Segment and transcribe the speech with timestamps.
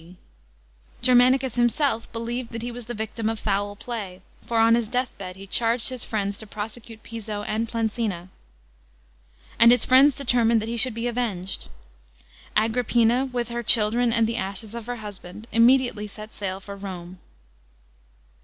[1.03, 5.35] Germanicus himself believed that he was the victim of foul play, for on his deathbed
[5.35, 8.29] he charged hie friends to prosecute Piso und Plancina.
[9.59, 11.67] And his uiends determined that he should be avenged.
[12.57, 17.17] Agrippina, w^h Jier children and tie ashes of her husband, immediwtely set oail for KUBJ.